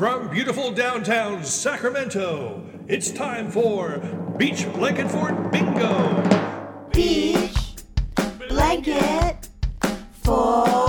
[0.00, 3.98] From beautiful downtown Sacramento, it's time for
[4.38, 6.88] Beach Blanket Fort Bingo.
[6.90, 7.74] Beach
[8.48, 9.50] blanket
[10.22, 10.79] Fort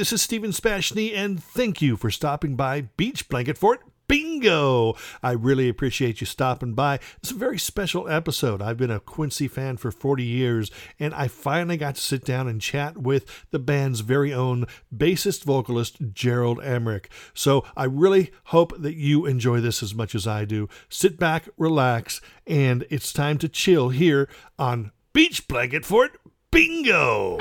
[0.00, 4.94] this is Stephen Spashny, and thank you for stopping by Beach Blanket Fort Bingo.
[5.22, 7.00] I really appreciate you stopping by.
[7.18, 8.62] It's a very special episode.
[8.62, 12.48] I've been a Quincy fan for 40 years, and I finally got to sit down
[12.48, 17.10] and chat with the band's very own bassist vocalist, Gerald Emmerich.
[17.34, 20.66] So I really hope that you enjoy this as much as I do.
[20.88, 26.18] Sit back, relax, and it's time to chill here on Beach Blanket Fort
[26.52, 27.38] Bingo.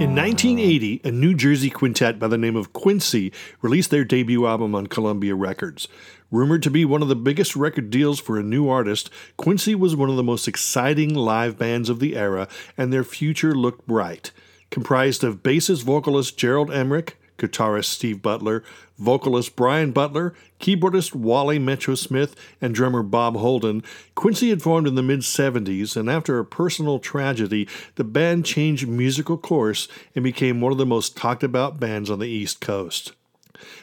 [0.00, 4.74] In 1980, a New Jersey quintet by the name of Quincy released their debut album
[4.74, 5.88] on Columbia Records.
[6.30, 9.94] Rumored to be one of the biggest record deals for a new artist, Quincy was
[9.94, 14.30] one of the most exciting live bands of the era, and their future looked bright.
[14.72, 18.64] Comprised of bassist vocalist Gerald Emmerich, guitarist Steve Butler,
[18.96, 23.82] vocalist Brian Butler, keyboardist Wally Metro Smith, and drummer Bob Holden,
[24.14, 28.88] Quincy had formed in the mid 70s, and after a personal tragedy, the band changed
[28.88, 33.12] musical course and became one of the most talked about bands on the East Coast.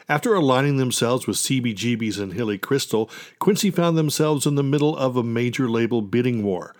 [0.09, 5.15] After aligning themselves with CBGB's and Hilly Kristal, Quincy found themselves in the middle of
[5.15, 6.73] a major label bidding war.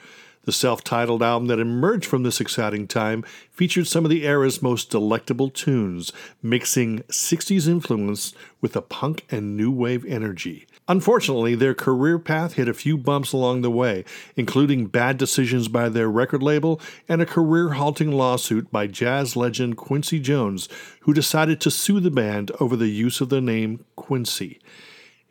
[0.50, 4.64] The self titled album that emerged from this exciting time featured some of the era's
[4.64, 6.12] most delectable tunes,
[6.42, 10.66] mixing 60s influence with a punk and new wave energy.
[10.88, 14.04] Unfortunately, their career path hit a few bumps along the way,
[14.36, 19.78] including bad decisions by their record label and a career halting lawsuit by jazz legend
[19.78, 20.68] Quincy Jones,
[21.02, 24.60] who decided to sue the band over the use of the name Quincy.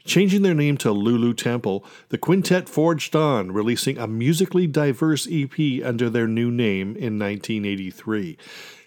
[0.08, 5.84] Changing their name to Lulu Temple, the quintet forged on, releasing a musically diverse EP
[5.84, 8.38] under their new name in 1983.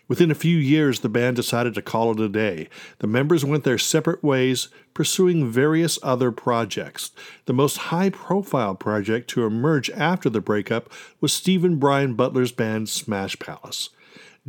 [0.08, 2.70] Within a few years, the band decided to call it a day.
[2.98, 7.12] The members went their separate ways, pursuing various other projects.
[7.46, 12.90] The most high profile project to emerge after the breakup was Stephen Brian Butler's band
[12.90, 13.92] Smash Palace.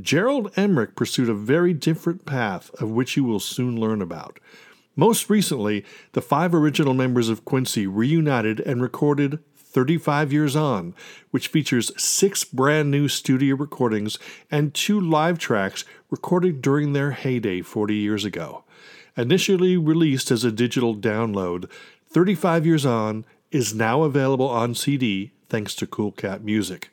[0.00, 4.41] Gerald Emmerich pursued a very different path, of which you will soon learn about.
[4.94, 10.94] Most recently, the five original members of Quincy reunited and recorded 35 Years On,
[11.30, 14.19] which features six brand new studio recordings
[14.50, 18.64] and two live tracks recorded during their heyday 40 years ago.
[19.16, 21.70] Initially released as a digital download,
[22.10, 26.91] 35 Years On is now available on CD thanks to Cool Cat Music.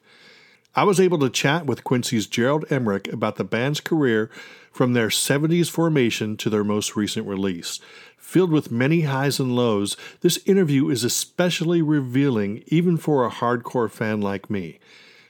[0.73, 4.29] I was able to chat with Quincy's Gerald Emmerich about the band's career
[4.71, 7.79] from their 70s formation to their most recent release.
[8.17, 13.89] Filled with many highs and lows, this interview is especially revealing even for a hardcore
[13.89, 14.79] fan like me.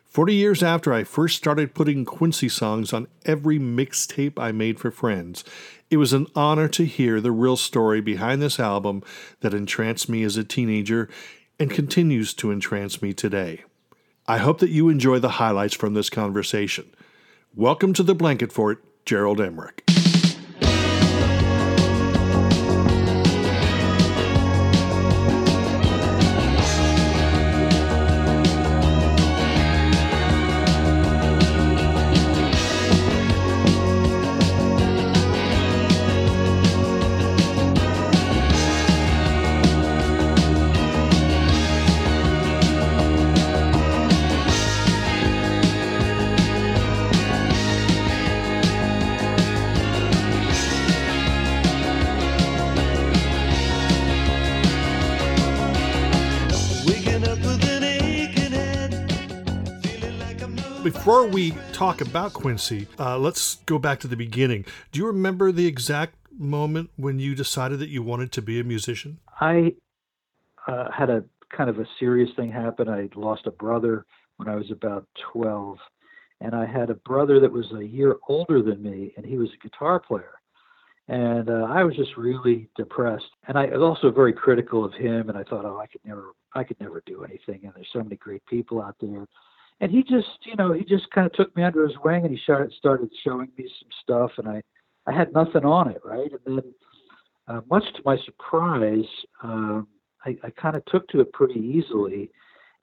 [0.05, 4.89] 40 years after I first started putting Quincy songs on every mixtape I made for
[4.89, 5.43] friends,
[5.91, 9.03] it was an honor to hear the real story behind this album
[9.41, 11.09] that entranced me as a teenager
[11.59, 13.63] and continues to entrance me today.
[14.27, 16.89] I hope that you enjoy the highlights from this conversation.
[17.55, 19.98] Welcome to the Blanket Fort, Gerald Emmerich.
[61.09, 64.63] Before we talk about Quincy, uh, let's go back to the beginning.
[64.91, 68.63] Do you remember the exact moment when you decided that you wanted to be a
[68.63, 69.17] musician?
[69.41, 69.73] I
[70.67, 72.87] uh, had a kind of a serious thing happen.
[72.87, 74.05] I lost a brother
[74.37, 75.79] when I was about 12,
[76.41, 79.49] and I had a brother that was a year older than me, and he was
[79.49, 80.35] a guitar player.
[81.07, 85.27] And uh, I was just really depressed, and I was also very critical of him.
[85.29, 87.61] And I thought, oh, I could never, I could never do anything.
[87.63, 89.25] And there's so many great people out there.
[89.81, 92.31] And he just, you know, he just kind of took me under his wing, and
[92.35, 94.61] he started started showing me some stuff, and I,
[95.07, 96.29] I had nothing on it, right?
[96.45, 96.73] And then,
[97.47, 99.05] uh, much to my surprise,
[99.41, 99.87] um,
[100.25, 102.29] I, I kind of took to it pretty easily.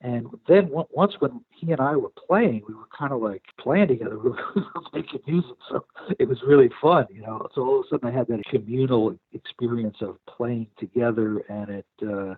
[0.02, 3.42] And then on- once when he and I were playing, we were kind of like
[3.58, 4.18] playing together.
[4.24, 5.84] We were making music, so
[6.18, 7.46] it was really fun, you know.
[7.54, 11.86] So all of a sudden, I had that communal experience of playing together, and it
[12.06, 12.34] uh,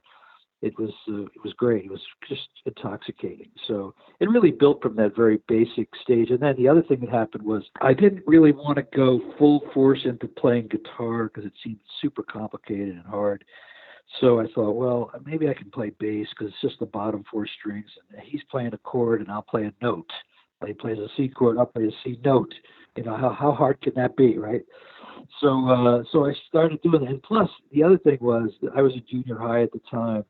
[0.60, 1.84] it was uh, it was great.
[1.84, 3.50] It was just intoxicating.
[3.66, 6.30] So it really built from that very basic stage.
[6.30, 9.62] And then the other thing that happened was I didn't really want to go full
[9.72, 13.44] force into playing guitar because it seemed super complicated and hard.
[14.20, 17.46] So I thought, well, maybe I can play bass because it's just the bottom four
[17.58, 20.10] strings, and he's playing a chord, and I'll play a note.
[20.66, 22.52] He plays a C chord, I'll play a C note.
[22.96, 24.62] You know, how how hard can that be, right?
[25.40, 27.10] So uh, so I started doing that.
[27.10, 30.24] And plus, the other thing was I was a junior high at the time.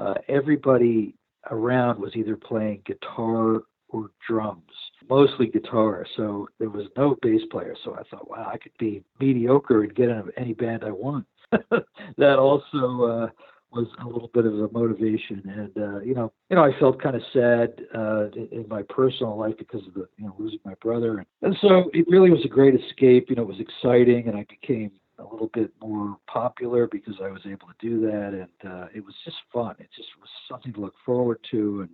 [0.00, 1.14] Uh, everybody
[1.50, 4.72] around was either playing guitar or drums,
[5.10, 6.06] mostly guitar.
[6.16, 7.76] So there was no bass player.
[7.84, 11.26] So I thought, wow, I could be mediocre and get in any band I want.
[11.50, 13.28] that also uh,
[13.72, 17.02] was a little bit of a motivation, and uh, you know, you know, I felt
[17.02, 20.60] kind of sad uh, in, in my personal life because of the you know losing
[20.64, 23.26] my brother, and, and so it really was a great escape.
[23.28, 27.28] You know, it was exciting, and I became a little bit more popular because I
[27.28, 29.74] was able to do that, and uh, it was just fun.
[29.78, 31.86] It just was something to look forward to,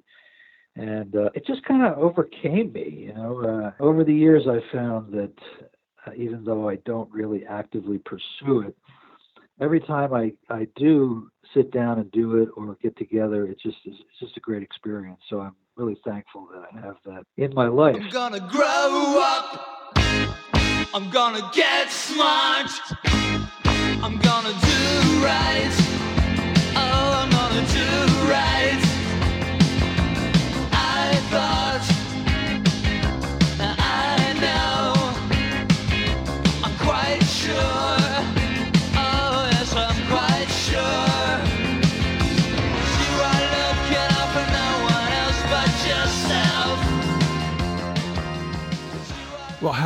[0.76, 3.06] and and uh, it just kind of overcame me.
[3.08, 5.32] You know, uh, over the years, I found that
[6.06, 8.76] uh, even though I don't really actively pursue it,
[9.60, 13.78] every time I I do sit down and do it or get together, it's just
[13.84, 15.20] it's just a great experience.
[15.30, 17.96] So I'm really thankful that I have that in my life.
[20.94, 22.70] I'm gonna get smart.
[24.02, 25.74] I'm gonna do right.
[26.74, 27.88] Oh, I'm gonna do
[28.30, 28.82] right.
[30.72, 31.84] I thought
[33.78, 34.94] I know.
[36.64, 37.85] I'm quite sure.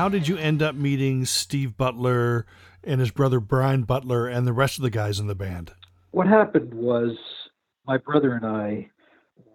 [0.00, 2.46] How did you end up meeting Steve Butler
[2.82, 5.72] and his brother Brian Butler and the rest of the guys in the band?
[6.12, 7.18] What happened was
[7.86, 8.88] my brother and I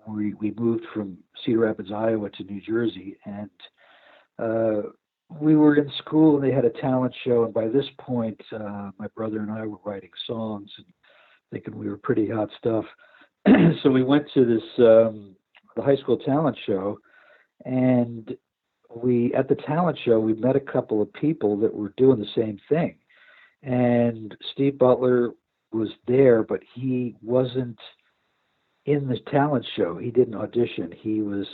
[0.07, 3.49] we we moved from Cedar Rapids, Iowa to New Jersey and
[4.37, 4.89] uh
[5.41, 8.91] we were in school and they had a talent show and by this point uh
[8.99, 10.85] my brother and I were writing songs and
[11.51, 12.85] thinking we were pretty hot stuff.
[13.81, 15.35] so we went to this um
[15.75, 16.99] the high school talent show
[17.65, 18.37] and
[18.95, 22.27] we at the talent show we met a couple of people that were doing the
[22.35, 22.95] same thing.
[23.63, 25.31] And steve butler
[25.71, 27.79] was there but he wasn't
[28.85, 29.97] in the talent show.
[29.97, 30.93] He didn't audition.
[30.95, 31.47] He was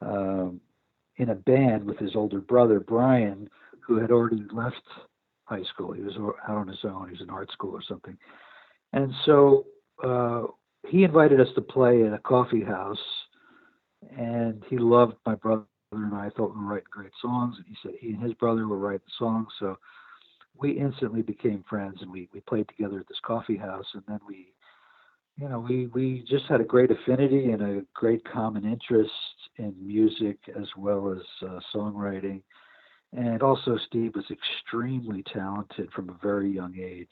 [0.00, 0.60] um,
[1.16, 3.48] in a band with his older brother brian
[3.80, 4.82] who had already left
[5.44, 5.92] high school.
[5.92, 6.14] He was
[6.48, 7.06] out on his own.
[7.06, 8.16] He was in art school or something.
[8.92, 9.66] And so
[10.02, 10.44] uh,
[10.88, 12.98] he invited us to play at a coffee house
[14.16, 17.56] and he loved my brother and I thought we were writing great songs.
[17.56, 19.76] And he said he and his brother were writing songs, so
[20.58, 24.20] we instantly became friends, and we we played together at this coffee house, and then
[24.26, 24.52] we,
[25.36, 29.10] you know, we we just had a great affinity and a great common interest
[29.56, 32.42] in music as well as uh, songwriting,
[33.12, 37.08] and also Steve was extremely talented from a very young age,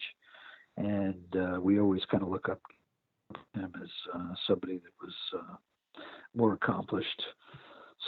[0.77, 2.61] and uh, we always kind of look up
[3.55, 6.03] him as uh, somebody that was uh,
[6.35, 7.23] more accomplished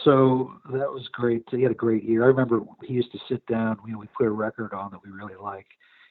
[0.04, 1.44] so that was great.
[1.50, 2.24] He had a great year.
[2.24, 3.78] I remember he used to sit down.
[3.86, 5.66] You know, we put a record on that we really like.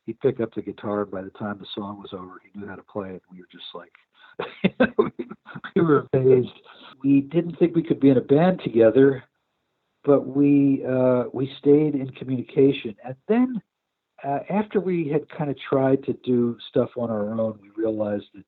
[0.05, 2.67] He'd pick up the guitar, and by the time the song was over, he knew
[2.67, 3.24] how to play it.
[3.31, 3.91] We were just like,
[5.75, 6.50] we were amazed.
[7.03, 9.24] We didn't think we could be in a band together,
[10.03, 12.96] but we uh, we stayed in communication.
[13.05, 13.62] And then
[14.24, 18.25] uh, after we had kind of tried to do stuff on our own, we realized
[18.34, 18.46] that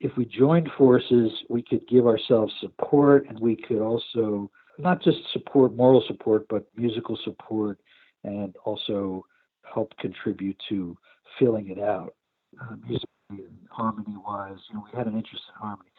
[0.00, 5.18] if we joined forces, we could give ourselves support and we could also not just
[5.32, 7.78] support moral support, but musical support
[8.24, 9.24] and also
[9.62, 10.96] help contribute to
[11.38, 12.14] filling it out
[12.60, 14.58] uh, musically and harmony wise.
[14.70, 15.90] You know, we had an interest in harmony.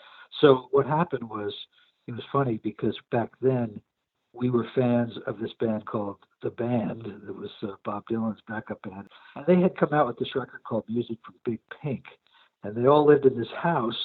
[0.41, 1.53] So what happened was
[2.07, 3.79] it was funny because back then
[4.33, 7.05] we were fans of this band called The Band.
[7.27, 9.07] It was uh, Bob Dylan's backup band.
[9.35, 12.03] And they had come out with this record called Music from Big Pink
[12.63, 13.97] and they all lived in this house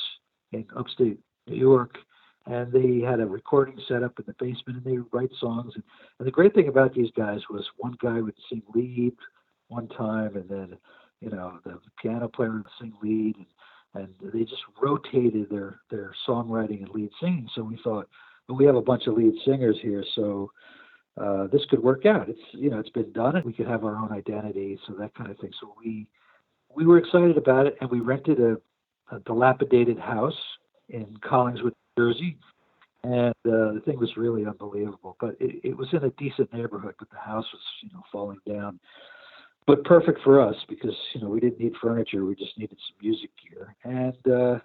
[0.52, 1.96] in upstate New York.
[2.46, 5.72] And they had a recording set up in the basement, and they would write songs.
[5.74, 5.84] And,
[6.18, 9.14] and the great thing about these guys was one guy would sing lead
[9.68, 10.76] one time, and then
[11.20, 13.36] you know the piano player would sing lead,
[13.94, 17.48] and, and they just rotated their their songwriting and lead singing.
[17.54, 18.08] So we thought,
[18.48, 20.50] well, we have a bunch of lead singers here, so
[21.20, 22.28] uh, this could work out.
[22.28, 25.14] It's you know it's been done, and we could have our own identity, so that
[25.14, 25.52] kind of thing.
[25.60, 26.06] So we
[26.74, 28.56] we were excited about it, and we rented a,
[29.14, 30.38] a dilapidated house
[30.88, 32.36] in Collingswood, Jersey,
[33.02, 35.16] and uh, the thing was really unbelievable.
[35.20, 38.40] But it, it was in a decent neighborhood, but the house was you know falling
[38.48, 38.80] down.
[39.66, 42.96] But perfect for us because you know we didn't need furniture, we just needed some
[43.02, 44.58] music gear, and uh,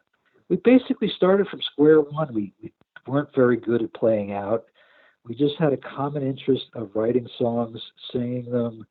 [0.49, 2.33] we basically started from square one.
[2.33, 2.73] We, we
[3.07, 4.65] weren't very good at playing out.
[5.25, 7.79] We just had a common interest of writing songs,
[8.11, 8.85] singing them,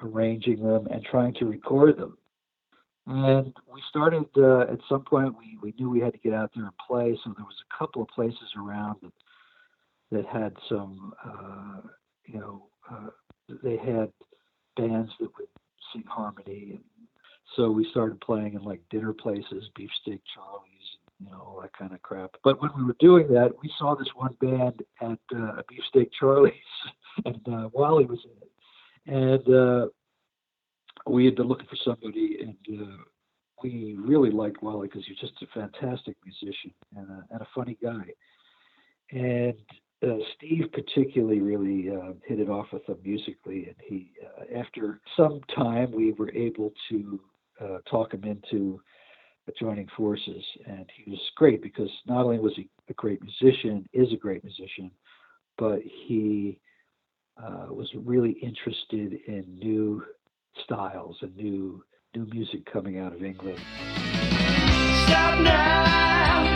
[0.00, 2.16] arranging them, and trying to record them.
[3.06, 5.34] And we started uh, at some point.
[5.38, 7.78] We, we knew we had to get out there and play, so there was a
[7.78, 9.12] couple of places around that
[10.10, 11.80] that had some, uh,
[12.26, 13.08] you know, uh,
[13.62, 14.12] they had
[14.76, 15.48] bands that would
[15.92, 16.84] sing harmony, and
[17.56, 21.92] so we started playing in like dinner places, Beefsteak Charlie's, you know, all that kind
[21.92, 22.30] of crap.
[22.42, 26.54] But when we were doing that, we saw this one band at uh, Beefsteak Charlie's,
[27.24, 29.86] and uh, Wally was in it, and uh,
[31.06, 32.96] we had been looking for somebody, and uh,
[33.62, 37.76] we really liked Wally because he's just a fantastic musician and a, and a funny
[37.82, 38.04] guy.
[39.10, 39.54] And
[40.02, 45.00] uh, Steve particularly really uh, hit it off with him musically, and he, uh, after
[45.16, 47.20] some time, we were able to
[47.60, 48.80] uh, talk him into
[49.60, 54.10] joining forces, and he was great because not only was he a great musician, is
[54.12, 54.90] a great musician,
[55.58, 56.58] but he
[57.42, 60.02] uh, was really interested in new
[60.62, 61.82] styles and new
[62.14, 63.58] new music coming out of England.
[65.06, 65.84] Stop now.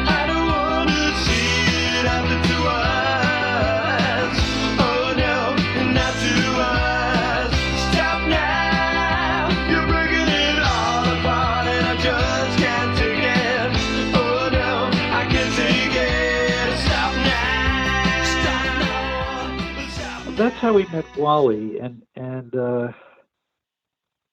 [0.09, 4.37] I don't wanna see it after two hours.
[4.79, 5.57] Oh no,
[5.93, 7.53] not two hours.
[7.91, 9.51] Stop now.
[9.69, 13.71] You're breaking it all apart, and I just can't take it.
[14.15, 16.79] Oh no, I can't take it.
[16.87, 18.23] Stop now.
[18.39, 19.89] Stop now.
[19.91, 22.93] Stop That's how we met Wally, and and uh,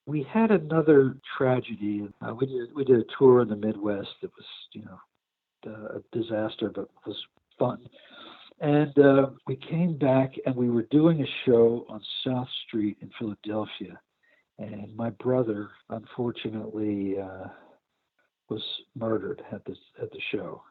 [0.06, 2.08] we had another tragedy.
[2.22, 5.00] Uh, we did we did a tour in the Midwest It was you know
[5.72, 7.18] a disaster, but was
[7.58, 7.80] fun.
[8.60, 13.10] And uh, we came back and we were doing a show on South Street in
[13.20, 14.00] Philadelphia,
[14.60, 17.48] and my brother unfortunately uh,
[18.50, 18.64] was
[18.96, 20.62] murdered at the at the show,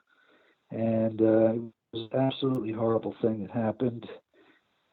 [0.71, 1.63] and uh, it
[1.93, 4.09] was an absolutely horrible thing that happened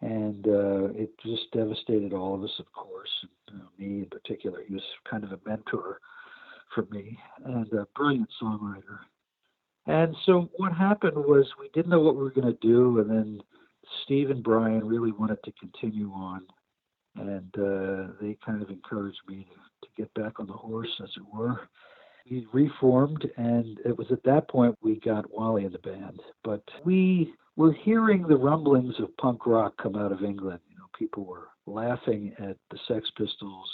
[0.02, 3.10] and uh, it just devastated all of us, of course,
[3.50, 4.64] and, uh, me in particular.
[4.68, 6.00] He was kind of a mentor
[6.74, 9.00] for me and a brilliant songwriter.
[9.88, 13.10] And so what happened was we didn't know what we were going to do, and
[13.10, 13.42] then
[14.04, 16.42] Steve and Brian really wanted to continue on,
[17.16, 21.10] and uh, they kind of encouraged me to, to get back on the horse, as
[21.18, 21.68] it were.
[22.30, 26.22] We reformed, and it was at that point we got Wally in the band.
[26.44, 30.60] But we were hearing the rumblings of punk rock come out of England.
[30.68, 33.70] You know, people were laughing at the Sex Pistols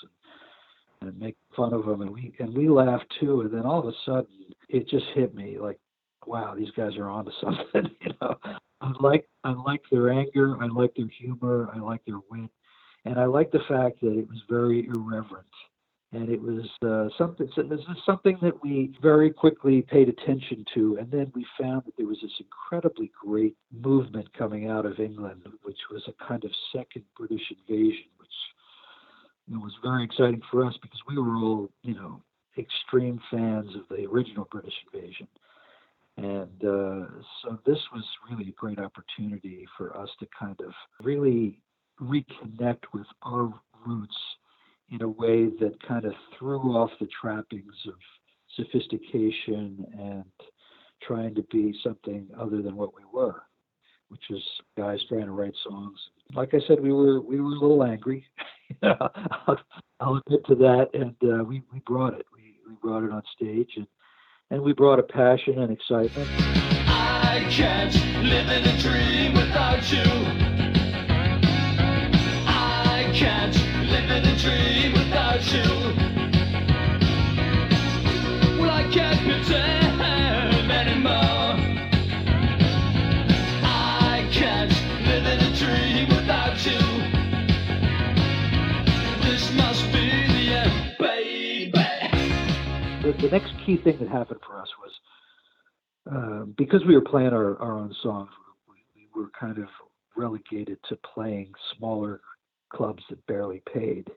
[1.01, 3.41] and, and making fun of them, and we and we laughed too.
[3.41, 4.27] And then all of a sudden,
[4.67, 5.79] it just hit me like,
[6.25, 7.89] wow, these guys are onto something.
[8.01, 8.35] you know,
[8.81, 12.49] I like I like their anger, I like their humor, I like their wit,
[13.05, 15.47] and I like the fact that it was very irreverent
[16.13, 17.49] and it was uh, something.
[17.55, 21.83] so This is something that we very quickly paid attention to, and then we found
[21.85, 26.43] that there was this incredibly great movement coming out of England, which was a kind
[26.45, 28.29] of second British invasion, which
[29.49, 32.21] was very exciting for us because we were all, you know,
[32.57, 35.27] extreme fans of the original British invasion.
[36.15, 37.05] And uh,
[37.43, 40.71] so this was really a great opportunity for us to kind of
[41.03, 41.61] really
[42.01, 43.53] reconnect with our
[43.85, 44.17] roots
[44.91, 47.95] in a way that kind of threw off the trappings of
[48.55, 50.23] sophistication and
[51.03, 53.43] trying to be something other than what we were,
[54.09, 54.41] which is
[54.77, 55.99] guys trying to write songs.
[56.33, 58.25] Like I said, we were we were a little angry.
[58.83, 62.25] I'll, admit to that, and uh, we we brought it.
[62.33, 63.87] We we brought it on stage, and
[64.49, 66.29] and we brought a passion and excitement.
[66.89, 70.46] I can't live in a dream without you.
[74.37, 75.63] Dream without you.
[78.59, 80.01] Well, I can't pretend
[80.71, 81.55] anymore.
[83.63, 84.71] I can't
[85.07, 86.77] live in a dream without you.
[89.27, 91.71] This must be the end, baby.
[93.01, 94.91] the, the next key thing that happened for us was
[96.11, 98.29] uh, because we were playing our, our own songs,
[98.69, 99.67] we, we were kind of
[100.15, 102.21] relegated to playing smaller
[102.71, 104.07] clubs that barely paid.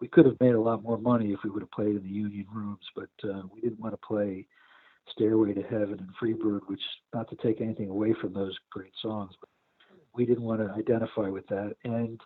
[0.00, 2.08] We could have made a lot more money if we would have played in the
[2.08, 4.46] union rooms, but uh, we didn't want to play
[5.12, 6.80] Stairway to Heaven and Freebird, which
[7.12, 9.48] not to take anything away from those great songs, but
[10.14, 11.74] we didn't want to identify with that.
[11.84, 12.20] And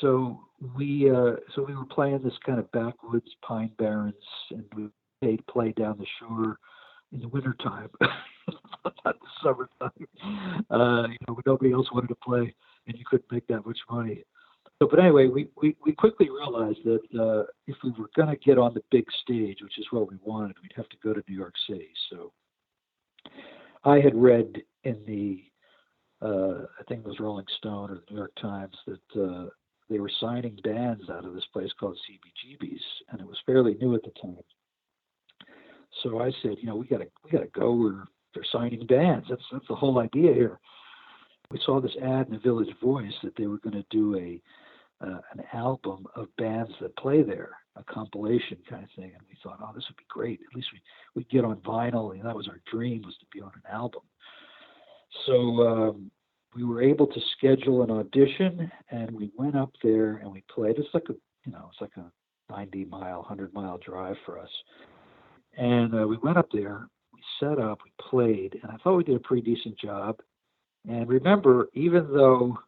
[0.00, 0.40] so
[0.76, 4.14] we uh, so we were playing this kind of backwoods pine barrens,
[4.50, 4.88] and we
[5.22, 6.58] paid play down the shore
[7.12, 9.90] in the wintertime, not the summertime.
[10.70, 12.54] Uh, you know, nobody else wanted to play,
[12.86, 14.24] and you couldn't make that much money.
[14.82, 18.44] So, but anyway, we, we, we quickly realized that uh, if we were going to
[18.44, 21.22] get on the big stage, which is what we wanted, we'd have to go to
[21.28, 21.90] New York City.
[22.10, 22.32] So
[23.84, 25.44] I had read in the,
[26.20, 29.50] uh, I think it was Rolling Stone or the New York Times, that uh,
[29.88, 33.94] they were signing bands out of this place called CBGB's, and it was fairly new
[33.94, 34.42] at the time.
[36.02, 39.26] So I said, you know, we gotta we gotta go where they're signing bands.
[39.30, 40.58] That's that's the whole idea here.
[41.52, 44.40] We saw this ad in the Village Voice that they were going to do a
[45.02, 49.12] uh, an album of bands that play there, a compilation kind of thing.
[49.12, 50.40] And we thought, oh, this would be great.
[50.48, 50.80] At least we
[51.14, 52.12] we'd get on vinyl.
[52.12, 54.02] And that was our dream was to be on an album.
[55.26, 55.32] So
[55.66, 56.10] um,
[56.54, 60.78] we were able to schedule an audition, and we went up there and we played.
[60.78, 62.10] It's like a you know it's like a
[62.50, 64.50] 90 mile, 100 mile drive for us.
[65.56, 69.04] And uh, we went up there, we set up, we played, and I thought we
[69.04, 70.18] did a pretty decent job.
[70.88, 72.58] And remember, even though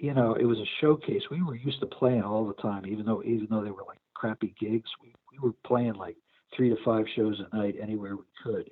[0.00, 3.04] you know it was a showcase, we were used to playing all the time, even
[3.04, 6.16] though even though they were like crappy gigs, we, we were playing like
[6.56, 8.70] three to five shows a night anywhere we could.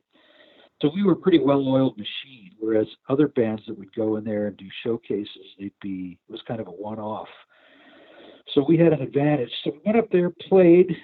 [0.82, 2.50] So we were a pretty well-oiled machine.
[2.58, 5.28] Whereas other bands that would go in there and do showcases,
[5.58, 7.28] they'd be it was kind of a one-off.
[8.54, 9.50] So we had an advantage.
[9.64, 10.94] So we went up there, played,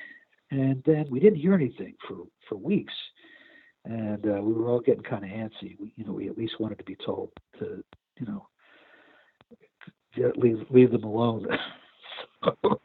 [0.51, 2.95] and then we didn't hear anything for for weeks
[3.85, 6.61] and uh, we were all getting kind of antsy we you know we at least
[6.61, 7.83] wanted to be told to
[8.19, 8.47] you know
[10.15, 11.47] get, leave leave them alone
[12.45, 12.57] so,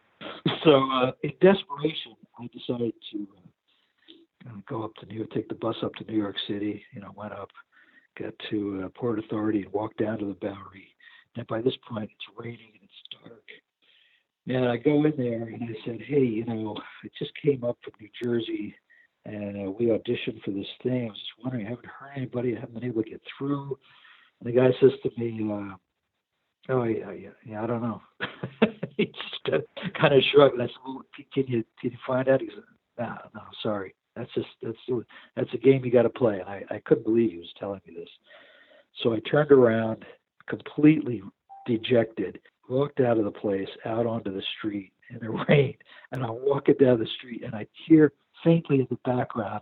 [0.64, 3.28] so uh, in desperation i decided to
[4.48, 7.02] uh, go up to new york take the bus up to new york city you
[7.02, 7.50] know went up
[8.20, 10.88] got to uh, port authority and walked down to the bowery
[11.36, 13.44] and by this point it's raining and it's dark
[14.48, 17.78] and I go in there and I said, hey, you know, I just came up
[17.84, 18.74] from New Jersey
[19.26, 21.04] and uh, we auditioned for this thing.
[21.04, 23.78] I was just wondering, I haven't heard anybody, I haven't been able to get through.
[24.40, 25.76] And the guy says to me, uh,
[26.70, 28.02] oh, yeah, yeah, yeah, I don't know.
[28.98, 29.60] he just uh,
[30.00, 30.60] kind of shrugged.
[30.60, 32.42] I said, can you, can you find out?
[32.42, 32.64] He said,
[33.00, 33.96] no, no, sorry.
[34.16, 34.78] That's just, that's,
[35.36, 36.40] that's a game you got to play.
[36.40, 38.10] And I, I couldn't believe he was telling me this.
[39.04, 40.06] So I turned around
[40.48, 41.22] completely
[41.68, 45.76] dejected walked out of the place out onto the street in the rain
[46.12, 48.12] and i'm walking down the street and i hear
[48.44, 49.62] faintly in the background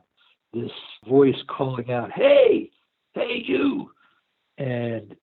[0.53, 0.71] this
[1.07, 2.69] voice calling out hey
[3.13, 3.91] hey you
[4.57, 5.15] and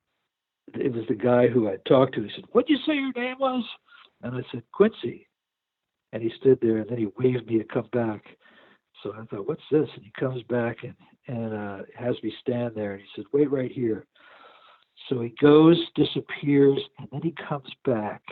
[0.75, 3.37] it was the guy who i talked to he said what'd you say your name
[3.39, 3.65] was
[4.23, 5.27] and i said quincy
[6.13, 8.23] and he stood there and then he waved me to come back
[9.03, 10.95] so i thought what's this and he comes back and
[11.29, 14.07] and uh has me stand there and he said wait right here
[15.09, 18.23] so he goes, disappears, and then he comes back.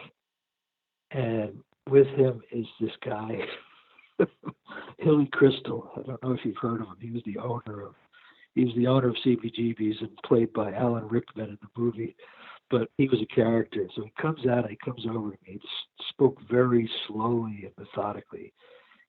[1.10, 3.40] And with him is this guy,
[4.98, 5.88] Hilly Kristal.
[5.98, 6.96] I don't know if you've heard of him.
[7.00, 7.94] He was the owner of
[8.54, 12.16] he was the owner of CBGB's and played by Alan Rickman in the movie.
[12.70, 13.86] But he was a character.
[13.96, 15.60] So he comes out and he comes over to me.
[15.60, 15.60] He
[16.08, 18.52] spoke very slowly and methodically.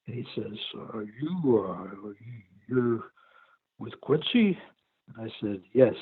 [0.07, 0.57] And he says,
[0.93, 2.09] Are you uh,
[2.67, 3.11] you're
[3.77, 4.57] with Quincy?
[5.07, 5.95] And I said, Yes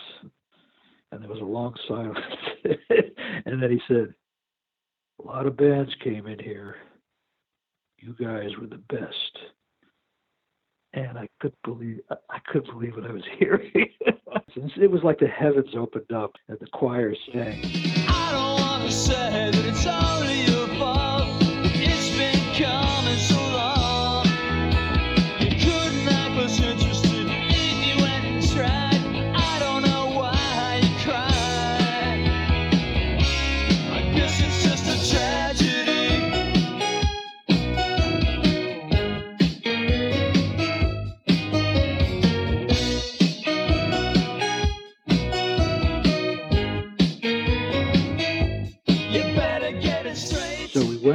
[1.12, 2.20] and there was a long silence.
[3.46, 4.14] and then he said,
[5.24, 6.76] A lot of bands came in here.
[7.98, 9.38] You guys were the best.
[10.94, 13.72] And I couldn't believe I- couldn't believe what I was hearing.
[13.76, 17.62] it was like the heavens opened up and the choir sang.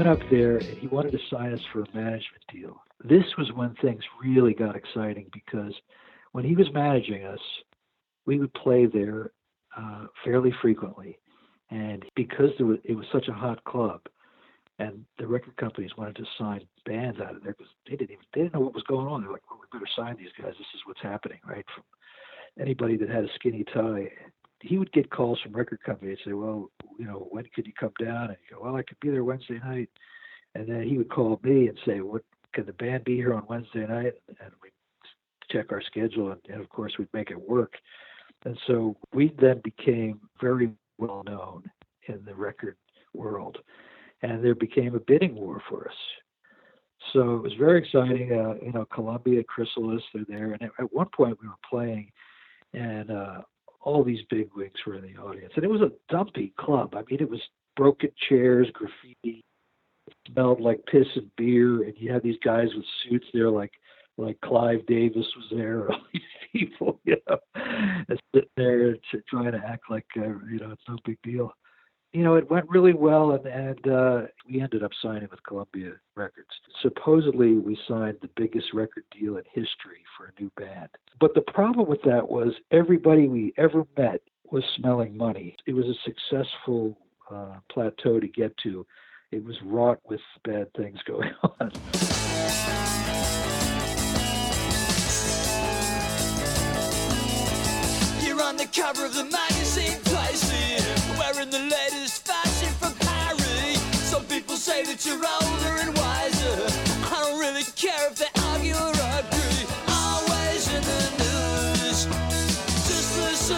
[0.04, 2.82] Went up there and he wanted to sign us for a management deal.
[3.04, 5.72] This was when things really got exciting because
[6.32, 7.38] when he was managing us,
[8.26, 9.32] we would play there
[9.76, 11.18] uh, fairly frequently.
[11.70, 14.00] And because was, it was such a hot club,
[14.78, 18.24] and the record companies wanted to sign bands out of there because they didn't even
[18.34, 19.22] they didn't know what was going on.
[19.22, 20.52] They're like, well, we better sign these guys.
[20.58, 21.64] This is what's happening, right?
[21.74, 21.84] From
[22.60, 24.10] anybody that had a skinny tie,
[24.64, 27.72] he would get calls from record companies and say, well, you know, when could you
[27.78, 28.30] come down?
[28.30, 29.90] And you go, well, I could be there Wednesday night.
[30.54, 32.22] And then he would call me and say, what
[32.54, 34.14] can the band be here on Wednesday night?
[34.28, 34.70] And we
[35.50, 37.74] check our schedule, and, and of course we'd make it work.
[38.44, 41.64] And so we then became very well known
[42.08, 42.76] in the record
[43.12, 43.58] world,
[44.22, 45.96] and there became a bidding war for us.
[47.12, 48.32] So it was very exciting.
[48.32, 52.10] Uh, you know, Columbia, Chrysalis, they're there, and at, at one point we were playing,
[52.72, 53.42] and uh,
[53.84, 56.94] all these big wigs were in the audience, and it was a dumpy club.
[56.94, 57.40] I mean, it was
[57.76, 59.44] broken chairs, graffiti,
[60.06, 63.72] it smelled like piss and beer, and you had these guys with suits there, like
[64.16, 67.38] like Clive Davis was there, all these people, you know,
[68.34, 68.96] sitting there
[69.28, 71.52] trying to act like uh, you know it's no big deal.
[72.14, 75.94] You know, it went really well, and and uh, we ended up signing with Columbia
[76.14, 76.48] Records.
[76.80, 80.90] Supposedly, we signed the biggest record deal in history for a new band.
[81.18, 84.20] But the problem with that was everybody we ever met
[84.52, 85.56] was smelling money.
[85.66, 86.96] It was a successful
[87.32, 88.86] uh, plateau to get to.
[89.32, 91.72] It was wrought with bad things going on.
[98.24, 100.64] You're on the cover of the magazine Pricey
[101.18, 102.03] Wearing the latest
[104.64, 106.56] say that you're older and wiser.
[107.12, 109.68] I don't really care if they argue or agree.
[109.92, 112.08] Always in the news.
[112.88, 113.50] Just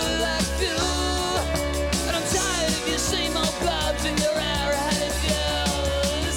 [2.06, 6.36] And I'm tired of bobs your views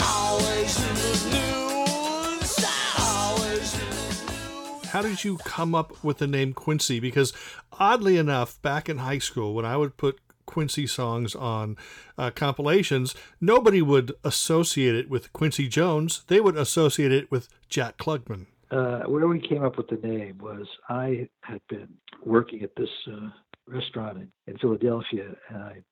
[0.00, 2.52] Always in the news
[3.00, 7.00] Always in the news How did you come up with the name Quincy?
[7.00, 7.32] Because
[7.72, 11.76] oddly enough, back in high school, when I would put Quincy songs on
[12.16, 16.24] uh, compilations, nobody would associate it with Quincy Jones.
[16.28, 18.46] They would associate it with Jack Klugman.
[18.70, 21.88] uh, where we came up with the name was I had been
[22.24, 23.28] working at this uh,
[23.68, 25.82] restaurant in, in Philadelphia, and I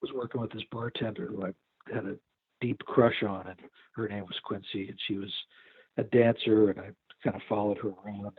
[0.00, 2.16] was working with this bartender who I had a
[2.60, 3.58] deep crush on, and
[3.96, 5.32] her name was Quincy, and she was
[5.98, 6.90] a dancer, and I
[7.22, 8.32] kind of followed her around,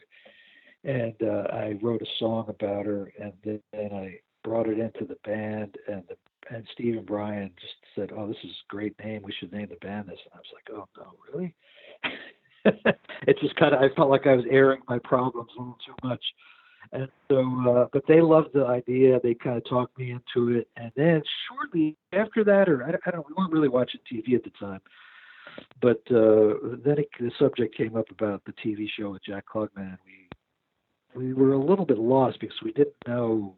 [0.83, 3.61] and uh, I wrote a song about her, and then
[3.93, 6.15] I brought it into the band, and the
[6.49, 9.21] and Steve and Brian just said, "Oh, this is a great name.
[9.23, 11.53] We should name the band this." And I was like, "Oh no, really?"
[13.27, 16.07] it just kind of I felt like I was airing my problems a little too
[16.07, 16.23] much,
[16.91, 19.19] and so uh, but they loved the idea.
[19.21, 23.15] They kind of talked me into it, and then shortly after that, or I, don't,
[23.15, 24.81] know, we weren't really watching TV at the time,
[25.81, 29.97] but uh, then it, the subject came up about the TV show with Jack Klugman,
[30.05, 30.27] we
[31.13, 33.55] we were a little bit lost because we didn't know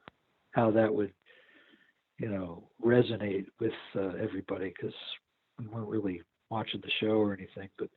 [0.54, 1.14] how that would
[2.20, 4.96] you know resonate with uh, everybody because
[5.60, 7.90] we weren't really watching the show or anything, but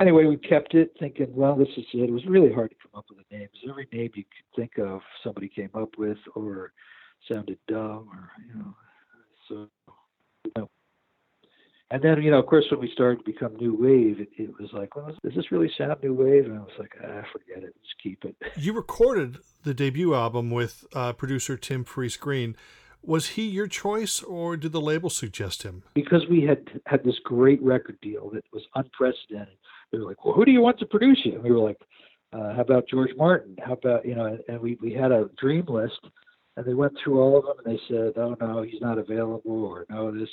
[0.00, 2.08] anyway, we kept it thinking, well, this is it.
[2.08, 3.48] It was really hard to come up with a name.
[3.52, 6.72] Because every name you could think of, somebody came up with or
[7.30, 8.74] sounded dumb or, you know,
[9.48, 9.92] so.
[11.90, 14.50] And then, you know, of course, when we started to become new wave, it, it
[14.60, 16.44] was like, well, does this really sound new wave?
[16.44, 17.74] And I was like, ah, forget it.
[17.82, 18.36] Just keep it.
[18.56, 22.56] You recorded the debut album with uh, producer Tim Friese-Greene.
[23.02, 25.82] Was he your choice, or did the label suggest him?
[25.94, 29.56] because we had had this great record deal that was unprecedented.
[29.92, 31.80] They were like, "Well, who do you want to produce you?" And we were like,
[32.32, 33.56] uh, "How about George Martin?
[33.64, 36.00] How about you know?" And, and we we had a dream list,
[36.56, 39.64] and they went through all of them, and they said, "Oh no, he's not available,"
[39.64, 40.28] or "No, this."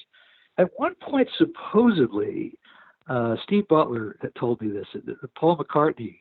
[0.57, 2.57] At one point, supposedly,
[3.09, 4.87] uh, Steve Butler had told me this.
[5.37, 6.17] Paul McCartney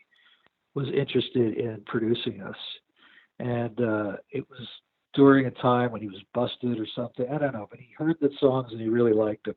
[0.75, 2.57] was interested in producing us,
[3.39, 4.67] and uh, it was
[5.15, 7.27] during a time when he was busted or something.
[7.33, 9.55] I don't know, but he heard the songs and he really liked them,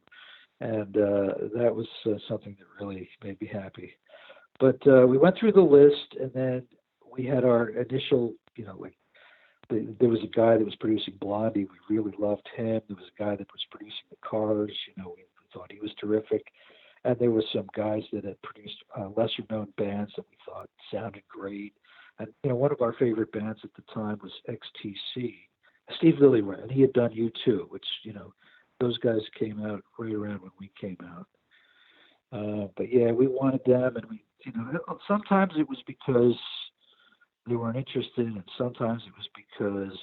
[0.62, 3.94] and uh, that was uh, something that really made me happy.
[4.60, 6.64] But uh, we went through the list, and then
[7.12, 8.96] we had our initial, you know, like
[9.70, 11.68] there was a guy that was producing Blondie.
[11.90, 12.82] We really loved him.
[12.88, 14.72] There was a guy that was producing the Cars.
[14.88, 16.46] You know, we thought he was terrific.
[17.04, 20.70] And there were some guys that had produced uh, lesser known bands that we thought
[20.92, 21.74] sounded great.
[22.20, 25.36] And you know, one of our favorite bands at the time was XTC.
[25.98, 28.34] Steve Lillywhite, and he had done U2, which you know,
[28.80, 31.28] those guys came out right around when we came out.
[32.32, 36.36] Uh, but yeah, we wanted them, and we, you know, sometimes it was because
[37.48, 39.98] they weren't interested, and sometimes it was because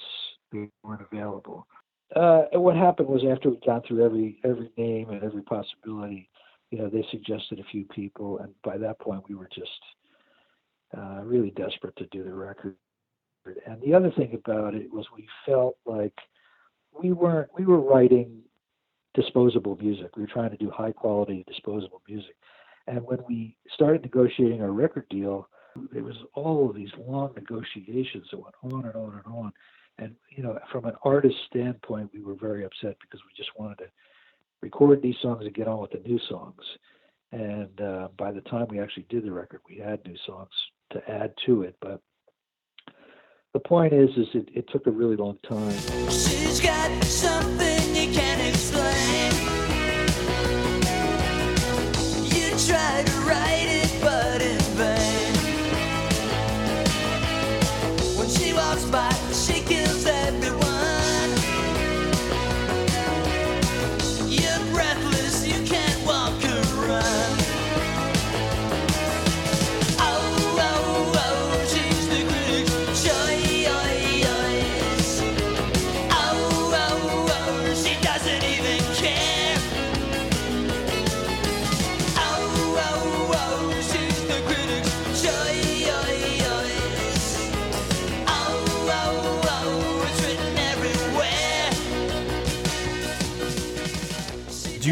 [0.51, 1.67] they weren't available.
[2.15, 6.29] Uh, and what happened was after we got through every every name and every possibility,
[6.71, 9.69] you know, they suggested a few people, and by that point we were just
[10.97, 12.75] uh, really desperate to do the record.
[13.67, 16.13] And the other thing about it was we felt like
[16.99, 18.41] we weren't we were writing
[19.13, 20.15] disposable music.
[20.15, 22.35] We were trying to do high quality disposable music.
[22.87, 25.49] And when we started negotiating our record deal,
[25.91, 29.53] there was all of these long negotiations that went on and on and on.
[29.97, 33.77] And you know, from an artist standpoint, we were very upset because we just wanted
[33.79, 33.85] to
[34.61, 36.61] record these songs and get on with the new songs.
[37.31, 40.49] And uh, by the time we actually did the record, we had new songs
[40.91, 41.75] to add to it.
[41.81, 42.01] But
[43.53, 45.75] the point is, is it, it took a really long time.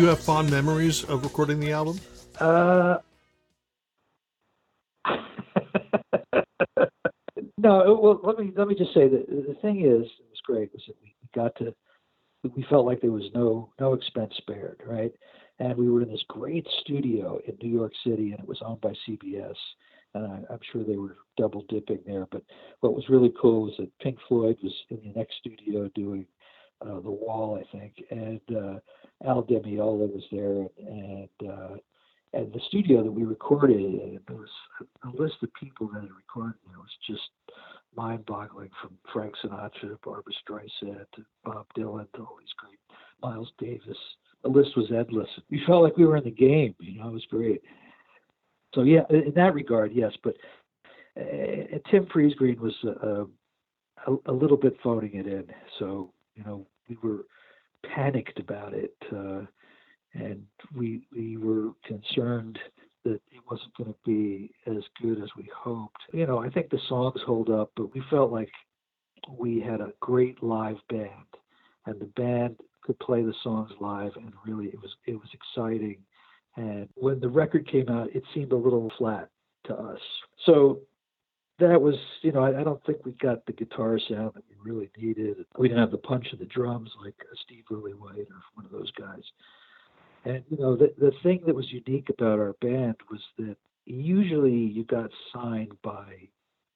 [0.04, 1.98] You have fond memories of recording the album?
[2.38, 2.98] Uh,
[7.58, 10.74] no, well, let me let me just say that the thing is, it was great
[10.74, 11.74] was that we got to,
[12.54, 15.14] we felt like there was no no expense spared, right?
[15.60, 18.82] And we were in this great studio in New York City, and it was owned
[18.82, 19.56] by CBS,
[20.16, 22.28] and I, I'm sure they were double dipping there.
[22.30, 22.44] But
[22.82, 26.26] what was really cool was that Pink Floyd was in the next studio doing
[26.82, 28.80] uh, the Wall, I think, and uh,
[29.28, 31.76] Al Di Meola was there, and, and uh,
[32.34, 33.80] and the studio that we recorded
[34.28, 34.50] there was
[35.04, 36.56] a list of people that had recorded.
[36.72, 37.30] It was just
[37.96, 42.80] mind-boggling, from Frank Sinatra to Barbra Streisand to Bob Dylan to all these great
[43.22, 43.98] Miles Davis.
[44.42, 45.30] The list was endless.
[45.52, 46.76] We felt like we were in the game.
[46.80, 47.62] You know, it was great.
[48.74, 50.12] So yeah, in that regard, yes.
[50.24, 50.36] But
[51.16, 53.26] uh, Tim Friese-Greene was uh,
[54.12, 55.46] a, a little bit phoning it in.
[55.78, 57.26] So you know, we were
[57.84, 58.96] panicked about it.
[59.12, 59.42] Uh,
[60.14, 60.44] and
[60.76, 62.60] we we were concerned
[63.04, 65.98] that it wasn't going to be as good as we hoped.
[66.14, 68.52] You know, I think the songs hold up, but we felt like
[69.38, 71.10] we had a great live band,
[71.86, 75.98] and the band could play the songs live, and really it was it was exciting.
[76.56, 79.30] And when the record came out, it seemed a little flat
[79.66, 80.00] to us.
[80.46, 80.80] So
[81.60, 84.56] that was, you know, I, I don't think we got the guitar sound that we
[84.72, 85.46] really needed.
[85.58, 88.72] We didn't have the punch of the drums like uh, Steve Lillywhite or one of
[88.72, 89.24] those guys.
[90.26, 94.54] And you know, the the thing that was unique about our band was that usually
[94.54, 96.30] you got signed by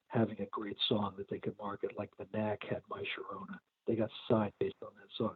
[0.07, 3.57] having a great song that they could market, like the Knack had My Sharona.
[3.87, 5.35] They got signed based on that song.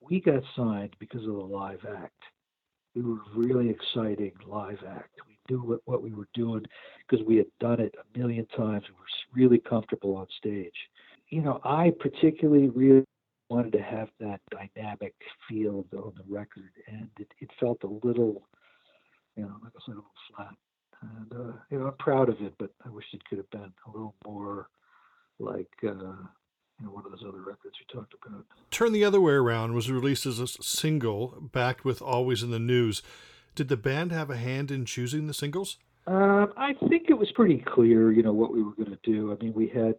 [0.00, 2.22] We got signed because of the live act.
[2.94, 5.20] We were really exciting live act.
[5.26, 6.64] We knew what, what we were doing
[7.08, 8.84] because we had done it a million times.
[8.88, 9.06] We were
[9.46, 10.74] really comfortable on stage.
[11.28, 13.04] You know, I particularly really
[13.48, 15.14] wanted to have that dynamic
[15.48, 18.42] feel on the record, and it, it felt a little,
[19.36, 20.54] you know, like I said, a little flat.
[21.02, 23.72] And uh, you know, I'm proud of it, but I wish it could have been
[23.86, 24.68] a little more
[25.38, 26.12] like uh,
[26.80, 28.44] you know one of those other records you talked about.
[28.70, 32.58] Turn the Other Way Around was released as a single, backed with Always in the
[32.58, 33.02] News.
[33.54, 35.76] Did the band have a hand in choosing the singles?
[36.06, 39.32] Um, I think it was pretty clear, you know, what we were going to do.
[39.32, 39.96] I mean, we had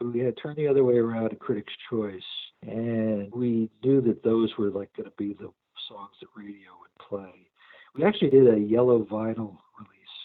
[0.00, 2.22] we had Turn the Other Way Around and Critics' Choice,
[2.62, 5.50] and we knew that those were like going to be the
[5.88, 7.46] songs that radio would play.
[7.94, 10.16] We actually did a yellow vinyl release,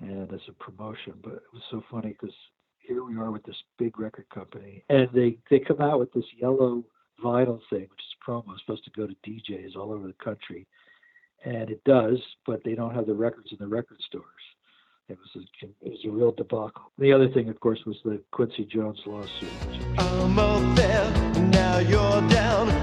[0.00, 2.34] and as a promotion, but it was so funny because
[2.86, 6.24] here we are with this big record company, and they they come out with this
[6.36, 6.84] yellow
[7.22, 10.66] vinyl thing, which is promo, supposed to go to DJs all over the country
[11.44, 14.24] and it does, but they don't have the records in the record stores.
[15.08, 16.92] It was a, it was a real debacle.
[16.98, 19.50] The other thing, of course, was the Quincy Jones lawsuit.
[19.98, 21.10] I'm up there,
[21.50, 22.81] now you're down.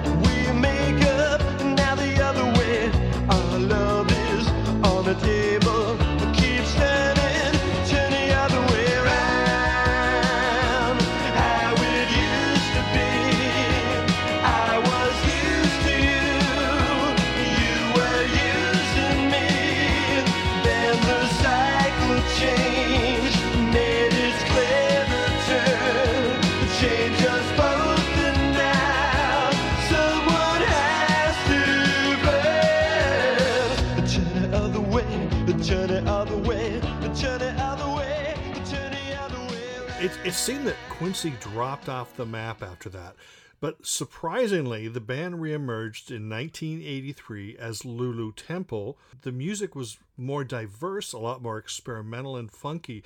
[40.26, 43.16] It, seemed that Quincy dropped off the map after that.
[43.62, 48.98] But surprisingly, the band reemerged in 1983 as Lulu Temple.
[49.22, 53.04] The music was more diverse, a lot more experimental and funky.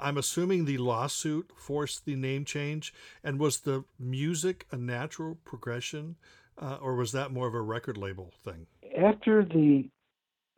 [0.00, 2.92] I'm assuming the lawsuit forced the name change.
[3.22, 6.16] And was the music a natural progression,
[6.60, 8.66] uh, or was that more of a record label thing?
[8.98, 9.88] After the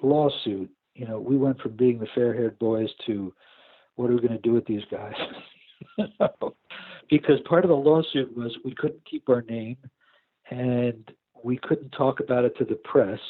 [0.03, 3.35] lawsuit, you know, we went from being the fair-haired boys to
[3.97, 5.15] what are we going to do with these guys?
[7.11, 9.77] because part of the lawsuit was we couldn't keep our name
[10.51, 11.11] and
[11.43, 13.21] we couldn't talk about it to the press.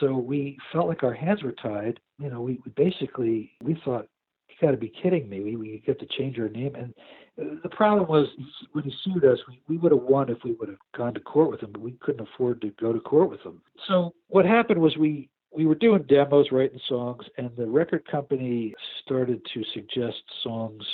[0.00, 2.00] So we felt like our hands were tied.
[2.18, 4.08] You know, we, we basically we thought,
[4.48, 5.40] you got to be kidding me.
[5.40, 6.74] We we get to change our name.
[6.74, 6.94] And
[7.40, 8.26] uh, the problem was
[8.72, 11.20] when he sued us, we, we would have won if we would have gone to
[11.20, 13.60] court with him, but we couldn't afford to go to court with him.
[13.88, 18.74] So what happened was we we were doing demos, writing songs, and the record company
[19.02, 20.84] started to suggest songs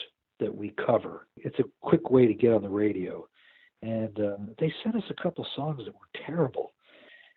[0.40, 1.26] that we cover.
[1.36, 3.26] It's a quick way to get on the radio.
[3.82, 6.72] And uh, they sent us a couple songs that were terrible.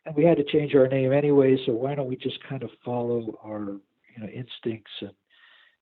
[0.06, 2.70] And we had to change our name anyway, so why don't we just kind of
[2.84, 3.80] follow our
[4.16, 5.12] you know instincts and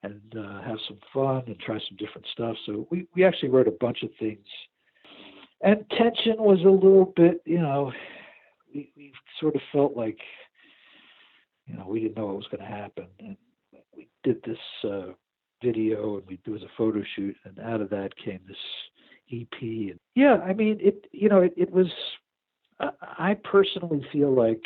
[0.03, 2.57] and uh, have some fun and try some different stuff.
[2.65, 4.45] So we, we actually wrote a bunch of things.
[5.61, 7.93] And tension was a little bit, you know,
[8.73, 10.19] we, we sort of felt like
[11.67, 13.07] you know, we didn't know what was going to happen.
[13.19, 13.37] And
[13.95, 15.13] we did this uh,
[15.63, 18.57] video and we there was a photo shoot, and out of that came this
[19.31, 19.61] EP.
[19.61, 21.87] And yeah, I mean, it you know, it, it was.
[23.17, 24.61] I, personally feel like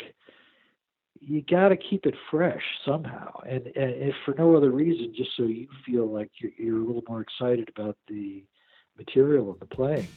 [1.20, 5.30] you got to keep it fresh somehow, and, and if for no other reason, just
[5.36, 8.44] so you feel like you're, you're a little more excited about the
[8.96, 10.08] material and the playing.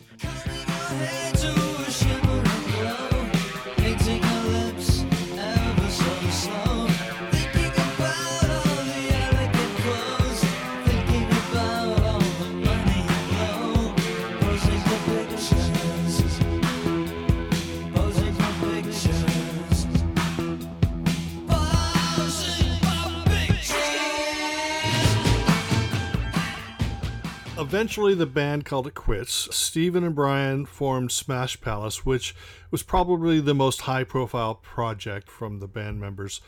[27.62, 29.48] Eventually, the band called it quits.
[29.56, 32.36] Steven and Brian formed Smash Palace, which
[32.72, 36.42] was probably the most high profile project from the band members.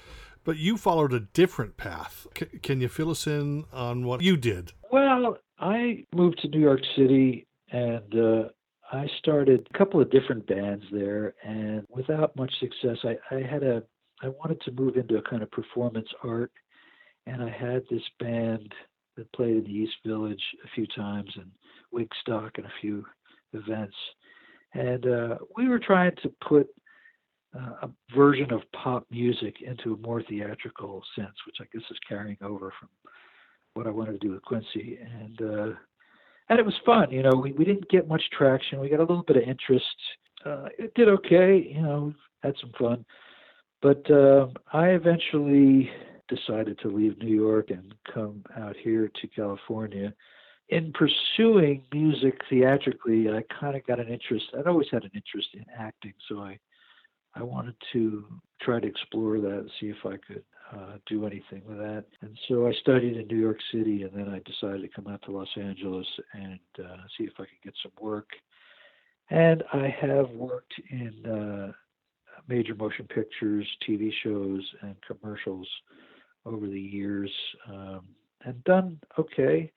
[0.43, 2.25] But you followed a different path.
[2.35, 4.73] C- can you fill us in on what you did?
[4.91, 8.49] Well, I moved to New York City and uh,
[8.91, 13.61] I started a couple of different bands there, and without much success, I, I had
[13.61, 13.83] a
[14.23, 16.51] I wanted to move into a kind of performance art,
[17.27, 18.73] and I had this band
[19.17, 21.51] that played in the East Village a few times and
[21.93, 23.05] Wigstock and a few
[23.53, 23.95] events,
[24.73, 26.67] and uh, we were trying to put
[27.55, 31.97] uh, a version of pop music into a more theatrical sense, which I guess is
[32.07, 32.89] carrying over from
[33.75, 35.73] what I wanted to do with Quincy, and uh,
[36.49, 37.11] and it was fun.
[37.11, 38.79] You know, we we didn't get much traction.
[38.79, 39.85] We got a little bit of interest.
[40.45, 41.71] Uh, it did okay.
[41.73, 43.05] You know, had some fun,
[43.81, 45.91] but uh, I eventually
[46.27, 50.13] decided to leave New York and come out here to California.
[50.69, 54.45] In pursuing music theatrically, I kind of got an interest.
[54.57, 56.59] I'd always had an interest in acting, so I
[57.35, 58.25] I wanted to
[58.61, 62.05] try to explore that and see if I could uh, do anything with that.
[62.21, 65.21] And so I studied in New York City, and then I decided to come out
[65.23, 68.27] to Los Angeles and uh, see if I could get some work.
[69.29, 71.71] And I have worked in uh,
[72.47, 75.67] major motion pictures, TV shows, and commercials
[76.45, 77.31] over the years,
[77.69, 78.01] um,
[78.45, 79.71] and done okay.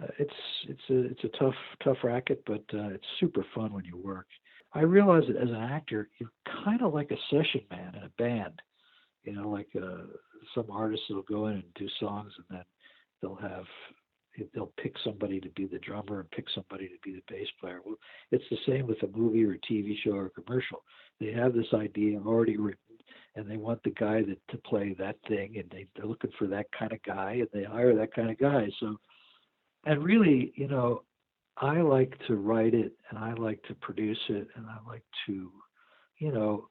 [0.00, 0.34] Uh, it's
[0.68, 4.26] it's a it's a tough tough racket, but uh, it's super fun when you work.
[4.74, 6.32] I realize that as an actor, you're
[6.64, 8.60] kind of like a session man in a band.
[9.24, 10.04] You know, like uh,
[10.54, 12.64] some artists will go in and do songs, and then
[13.20, 13.64] they'll have
[14.54, 17.80] they'll pick somebody to be the drummer and pick somebody to be the bass player.
[17.84, 17.96] Well,
[18.30, 20.84] it's the same with a movie or a TV show or a commercial.
[21.20, 22.56] They have this idea already
[23.34, 26.46] and they want the guy that to play that thing, and they, they're looking for
[26.48, 28.68] that kind of guy, and they hire that kind of guy.
[28.80, 28.96] So,
[29.86, 31.02] and really, you know,
[31.60, 35.50] I like to write it and I like to produce it and I like to,
[36.18, 36.68] you know,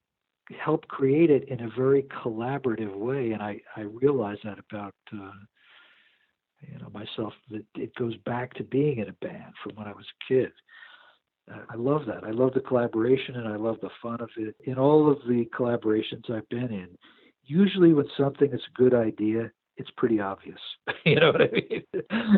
[0.58, 3.32] help create it in a very collaborative way.
[3.32, 5.32] And I, I realize that about, uh,
[6.62, 9.94] you know, myself, that it goes back to being in a band from when I
[9.94, 10.52] was a kid.
[11.50, 12.24] I love that.
[12.24, 14.56] I love the collaboration and I love the fun of it.
[14.66, 16.90] In all of the collaborations I've been in,
[17.46, 20.60] usually when something is a good idea, it's pretty obvious.
[21.06, 21.84] you know what I mean?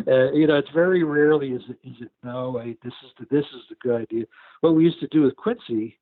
[0.08, 3.26] Uh, you know, it's very rarely is it, is it no, wait, this is the
[3.36, 4.26] this is the good idea.
[4.62, 5.98] What we used to do with Quincy,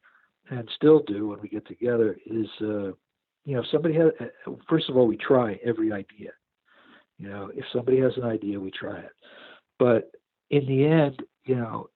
[0.49, 2.91] and still do when we get together, is uh,
[3.45, 4.12] you know, if somebody has.
[4.20, 6.32] uh, First of all, we try every idea.
[7.20, 9.12] You know, if somebody has an idea, we try it.
[9.80, 10.12] But
[10.49, 11.89] in the end, you know,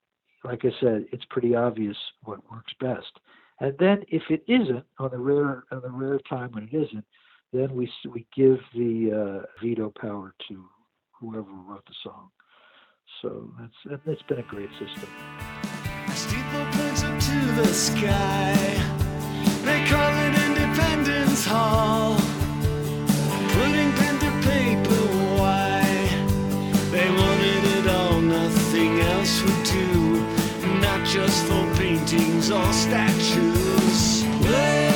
[0.44, 3.20] like I said, it's pretty obvious what works best.
[3.60, 7.06] And then if it isn't, on the rare on the rare time when it isn't,
[7.54, 10.66] then we we give the uh, veto power to
[11.12, 12.30] whoever wrote the song.
[13.22, 15.10] So that's it's been a great system.
[31.12, 34.24] Just for paintings or statues.
[34.46, 34.91] Where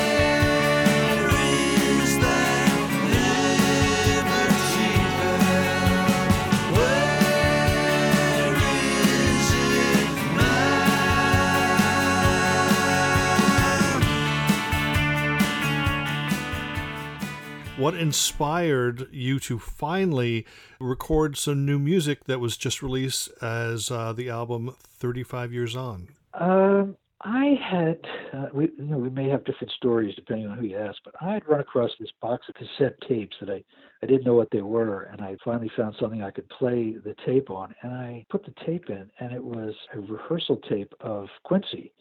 [17.76, 20.46] What inspired you to finally
[20.80, 26.08] record some new music that was just released as uh, the album 35 Years On?
[26.32, 27.98] Um, I had,
[28.32, 31.16] uh, we, you know, we may have different stories depending on who you ask, but
[31.20, 33.62] I had run across this box of cassette tapes that I,
[34.02, 37.14] I didn't know what they were, and I finally found something I could play the
[37.26, 41.28] tape on, and I put the tape in, and it was a rehearsal tape of
[41.44, 41.92] Quincy,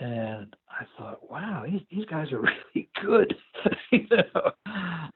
[0.00, 2.40] and I thought, wow, these, these guys are
[2.74, 3.34] really good.
[3.92, 4.50] you know,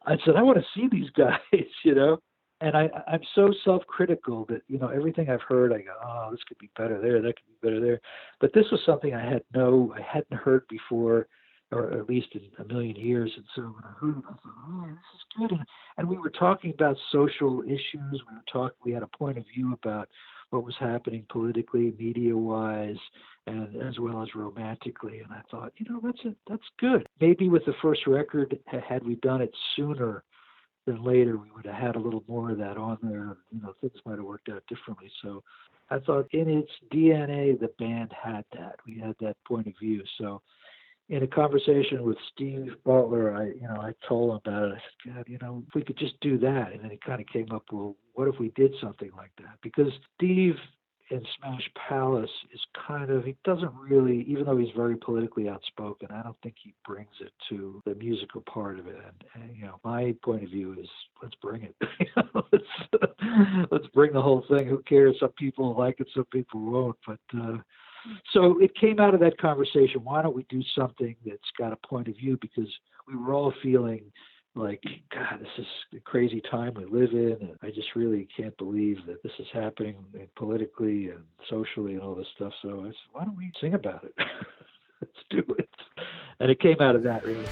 [0.07, 2.19] I said, I want to see these guys, you know,
[2.61, 6.41] and I, I'm so self-critical that you know everything I've heard, I go, oh, this
[6.47, 8.01] could be better there, that could be better there.
[8.41, 11.27] But this was something I had no, I hadn't heard before,
[11.73, 13.33] or at least in a million years.
[13.37, 15.51] And so when I heard it, I thought, oh, this is good.
[15.51, 15.67] And,
[15.99, 17.93] and we were talking about social issues.
[17.95, 20.09] We were talking, we had a point of view about
[20.55, 22.97] what was happening politically, media-wise,
[23.49, 25.19] and as well as romantically.
[25.19, 27.07] And I thought, you know, that's a, that's good.
[27.21, 30.23] Maybe with the first record, had we done it sooner
[30.87, 33.37] than later, we would have had a little more of that on there.
[33.51, 35.11] You know, things might have worked out differently.
[35.23, 35.43] So
[35.91, 38.77] I thought in its DNA, the band had that.
[38.87, 40.05] We had that point of view.
[40.19, 40.41] So
[41.09, 44.75] in a conversation with Steve Butler, I, you know, I told him about it.
[44.75, 46.73] I said, God, you know, if we could just do that.
[46.73, 49.59] And then he kind of came up, well, what if we did something like that?
[49.63, 50.55] Because Steve
[51.11, 56.09] in Smash Palace is kind of, he doesn't really, even though he's very politically outspoken,
[56.11, 58.97] I don't think he brings it to the musical part of it.
[58.97, 60.89] And, and you know, my point of view is
[61.23, 61.75] let's bring it.
[62.53, 62.65] Let's,
[63.71, 64.67] let's bring the whole thing.
[64.69, 65.17] Who cares?
[65.19, 66.97] Some people like it, some people won't.
[67.07, 67.57] But, uh,
[68.33, 70.05] so it came out of that conversation.
[70.05, 72.39] Why don't we do something that's got a point of view?
[72.41, 72.69] Because
[73.09, 74.05] we were all feeling
[74.55, 74.83] like,
[75.13, 78.99] God, this is a crazy time we live in, and I just really can't believe
[79.07, 79.97] that this is happening
[80.37, 82.53] politically and socially and all this stuff.
[82.63, 84.15] So I said, why don't we sing about it?
[85.01, 85.69] Let's do it.
[86.41, 87.45] And it came out of that, really.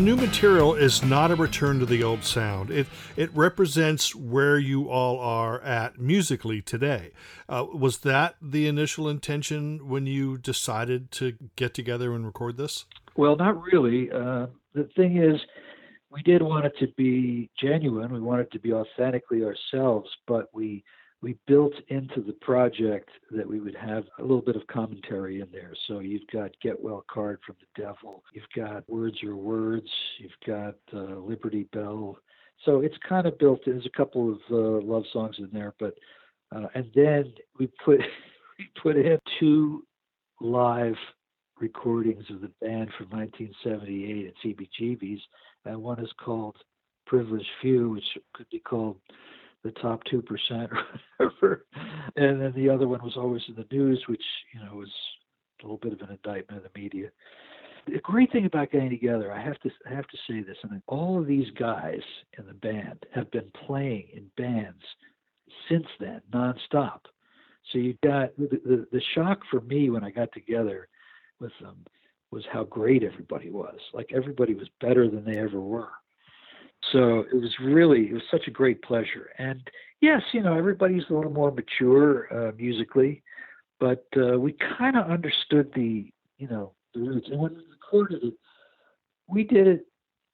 [0.00, 2.70] The new material is not a return to the old sound.
[2.70, 2.86] It
[3.18, 7.12] it represents where you all are at musically today.
[7.50, 12.86] Uh, was that the initial intention when you decided to get together and record this?
[13.14, 14.10] Well, not really.
[14.10, 15.38] Uh, the thing is,
[16.10, 18.10] we did want it to be genuine.
[18.10, 20.82] We wanted to be authentically ourselves, but we
[21.22, 25.48] we built into the project that we would have a little bit of commentary in
[25.52, 25.72] there.
[25.86, 28.22] So you've got "Get Well Card" from the Devil.
[28.32, 32.18] You've got "Words Are Words." You've got uh, "Liberty Bell."
[32.64, 33.66] So it's kind of built.
[33.66, 33.74] In.
[33.74, 35.94] There's a couple of uh, love songs in there, but
[36.54, 38.00] uh, and then we put
[38.58, 39.84] we put in two
[40.40, 40.96] live
[41.58, 45.20] recordings of the band from 1978 at CBGB's,
[45.66, 46.56] and one is called
[47.06, 48.96] Privileged Few, which could be called
[49.62, 50.84] the top two percent or
[51.18, 51.66] whatever,
[52.16, 54.22] and then the other one was always in the news, which
[54.54, 54.90] you know was
[55.60, 57.10] a little bit of an indictment of the media.
[57.86, 60.68] The great thing about getting together, I have to I have to say this, I
[60.74, 62.00] and all of these guys
[62.38, 64.82] in the band have been playing in bands
[65.68, 67.00] since then, nonstop.
[67.72, 70.88] So you got the, the the shock for me when I got together
[71.40, 71.84] with them
[72.30, 73.78] was how great everybody was.
[73.92, 75.88] Like everybody was better than they ever were.
[76.92, 79.30] So it was really it was such a great pleasure.
[79.38, 79.60] And
[80.00, 83.22] yes, you know everybody's a little more mature uh, musically,
[83.78, 87.28] but uh, we kind of understood the you know the roots.
[87.30, 88.34] And when we recorded it,
[89.28, 89.86] we did it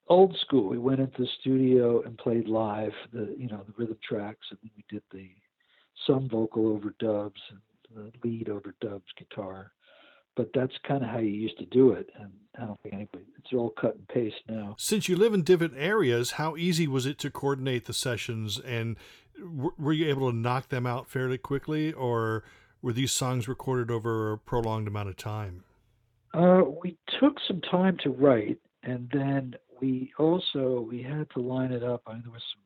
[0.07, 0.69] old school.
[0.69, 4.59] We went into the studio and played live the you know the rhythm tracks, and
[4.63, 5.29] we did the
[6.05, 7.59] some vocal overdubs and
[7.93, 9.71] the lead overdubs guitar.
[10.37, 13.25] But that's kind of how you used to do it, and I don't think anybody.
[13.37, 14.75] It's all cut and paste now.
[14.77, 18.97] Since you live in different areas, how easy was it to coordinate the sessions and
[19.39, 22.43] w- were you able to knock them out fairly quickly or
[22.81, 25.63] were these songs recorded over a prolonged amount of time?
[26.33, 31.71] Uh, we took some time to write, and then we also we had to line
[31.71, 32.03] it up.
[32.05, 32.61] I mean, there was some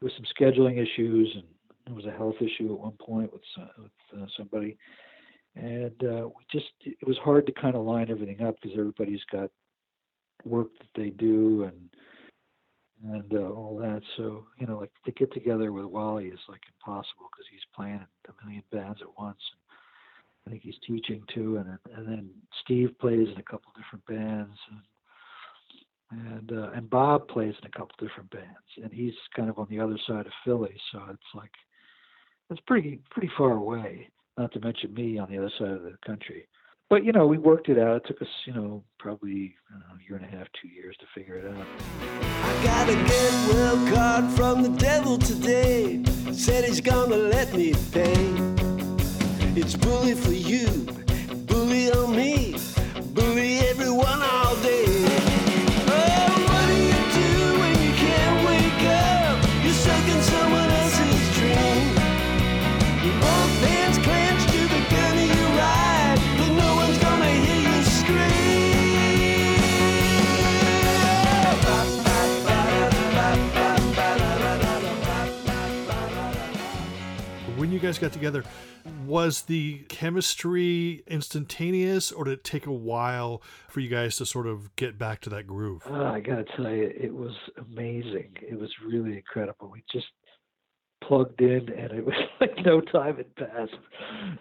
[0.00, 1.44] there was some scheduling issues, and
[1.86, 3.42] there was a health issue at one point with
[3.78, 4.76] with uh, somebody,
[5.56, 9.24] and uh, we just it was hard to kind of line everything up because everybody's
[9.32, 9.50] got
[10.44, 11.90] work that they do and
[13.02, 14.02] and uh, all that.
[14.16, 18.00] So you know, like to get together with Wally is like impossible because he's playing
[18.28, 19.40] a million bands at once.
[20.46, 22.30] I think he's teaching too, and and then
[22.62, 24.80] Steve plays in a couple different bands, and
[26.10, 28.48] and uh, and Bob plays in a couple different bands,
[28.82, 31.52] and he's kind of on the other side of Philly, so it's like
[32.50, 34.08] it's pretty pretty far away.
[34.38, 36.46] Not to mention me on the other side of the country.
[36.88, 37.96] But you know, we worked it out.
[37.98, 41.06] It took us, you know, probably know, a year and a half, two years to
[41.14, 41.66] figure it out.
[42.42, 46.02] I got a get well card from the devil today.
[46.32, 48.34] Said he's gonna let me pay.
[49.54, 50.66] It's bully for you,
[77.80, 78.44] you guys got together,
[79.06, 84.46] was the chemistry instantaneous or did it take a while for you guys to sort
[84.46, 85.82] of get back to that groove?
[85.88, 88.36] Oh, I gotta tell you, it was amazing.
[88.42, 89.70] It was really incredible.
[89.72, 90.08] We just
[91.02, 93.72] plugged in, and it was like no time had passed.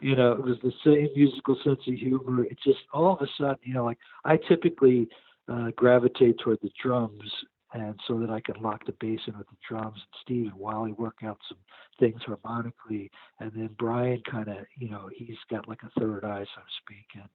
[0.01, 2.43] You know, it was the same musical sense of humor.
[2.43, 5.07] It just all of a sudden, you know, like I typically
[5.47, 7.31] uh, gravitate toward the drums,
[7.73, 9.95] and so that I can lock the bass in with the drums.
[9.95, 11.59] And Steve and Wally work out some
[11.99, 16.45] things harmonically, and then Brian kind of, you know, he's got like a third eye,
[16.55, 17.29] so to speak, and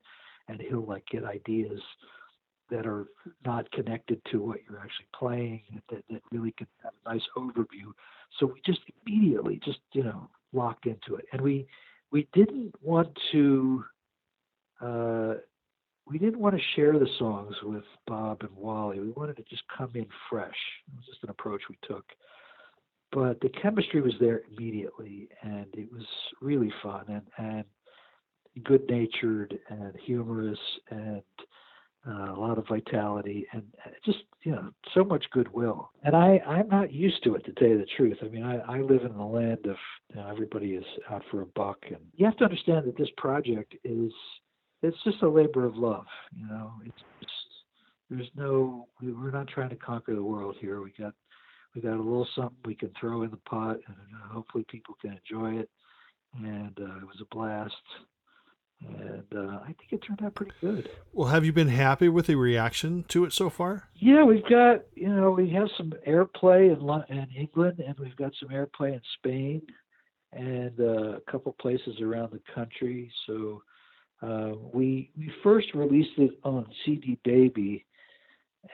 [0.48, 1.80] and he'll like get ideas
[2.70, 3.06] that are
[3.44, 7.92] not connected to what you're actually playing that, that really can have a nice overview
[8.38, 11.66] so we just immediately just you know locked into it and we
[12.10, 13.84] we didn't want to
[14.80, 15.34] uh
[16.06, 19.00] we didn't want to share the songs with bob and wally.
[19.00, 20.50] We wanted to just come in fresh.
[20.88, 22.04] It was just an approach we took.
[23.12, 26.04] But the chemistry was there immediately and it was
[26.40, 27.64] really fun and and
[28.64, 30.58] good natured and humorous
[30.90, 31.22] and
[32.06, 35.90] uh, a lot of vitality and uh, just you know so much goodwill.
[36.02, 38.18] And i i'm not used to it to tell you the truth.
[38.20, 39.76] I mean i i live in the land of
[40.10, 41.78] you know, everybody is out for a buck.
[41.86, 44.12] And you have to understand that this project is
[44.84, 46.06] it's just a labor of love
[46.36, 47.32] you know it's, it's
[48.10, 51.14] there's no we- we're not trying to conquer the world here we got
[51.74, 54.94] we got a little something we can throw in the pot and uh, hopefully people
[55.00, 55.68] can enjoy it
[56.42, 57.74] and uh, it was a blast
[58.86, 60.88] and uh, I think it turned out pretty good.
[61.12, 63.88] Well, have you been happy with the reaction to it so far?
[63.94, 68.32] Yeah, we've got you know we have some airplay in in England, and we've got
[68.38, 69.62] some airplay in Spain,
[70.32, 73.10] and uh, a couple places around the country.
[73.26, 73.62] So
[74.24, 77.84] uh, we we first released it on CD Baby,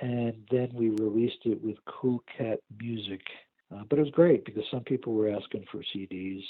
[0.01, 3.23] and then we released it with Kool Kat Musik.
[3.73, 6.43] Uh, but it was great because some people were asking for CDs.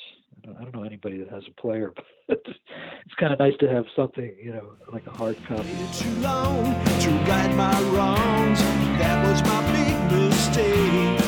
[0.42, 1.92] I don't, I don't know anybody that has a player,
[2.28, 5.68] but it's kind of nice to have something, you know, like a hard copy.
[5.98, 8.60] too long to right my wrongs.
[8.98, 11.20] That was my big mistake.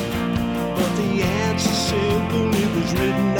[0.75, 3.32] But the answer simple, it was written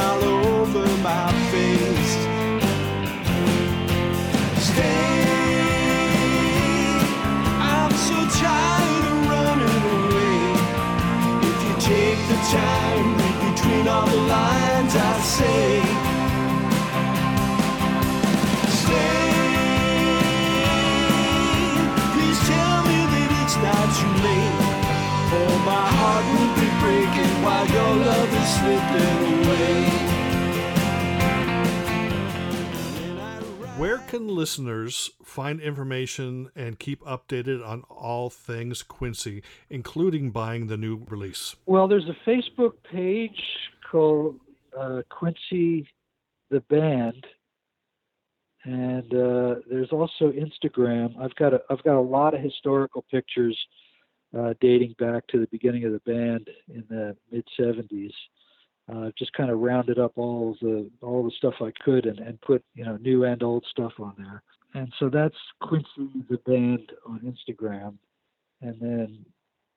[34.43, 41.55] listeners find information and keep updated on all things Quincy, including buying the new release?
[41.65, 43.41] Well, there's a Facebook page
[43.89, 44.41] called
[44.77, 45.87] uh, Quincy
[46.49, 47.25] the Band,
[48.65, 51.17] and uh, there's also Instagram.
[51.17, 53.57] I've got a I've got a lot of historical pictures
[54.37, 58.11] uh, dating back to the beginning of the band in the mid '70s,
[58.91, 62.39] uh, just kind of rounded up all the all the stuff I could and, and
[62.41, 64.43] put you know new and old stuff on there.
[64.75, 67.95] And so that's Quincy the band on Instagram,
[68.61, 69.25] and then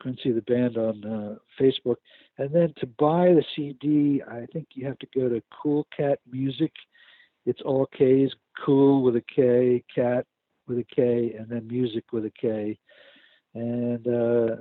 [0.00, 1.96] Quincy the band on uh, Facebook.
[2.38, 6.18] And then to buy the CD, I think you have to go to Kool Kat
[6.32, 6.72] Musik.
[7.44, 8.32] It's all K's,
[8.64, 10.26] cool with a K, cat
[10.66, 12.78] with a K, and then music with a K.
[13.54, 14.57] And uh,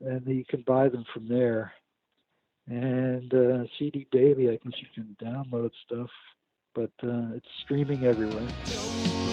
[0.00, 1.72] and you can buy them from there.
[2.66, 6.10] And uh, CD Baby, I guess you can download stuff,
[6.74, 8.48] but uh, it's streaming everywhere.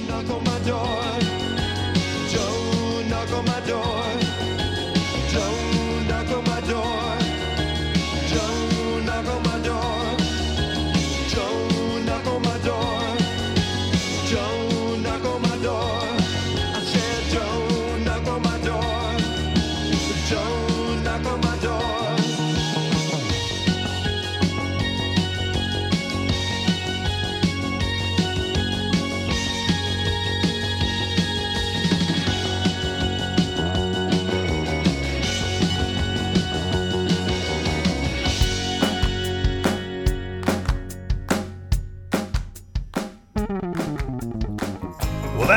[0.07, 1.03] Knock on my door.
[3.09, 4.10] Knock on my door.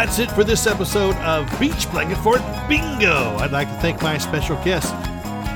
[0.04, 3.38] That's it for this episode of Beach Blanket Fort Bingo.
[3.38, 4.92] I'd like to thank my special guest,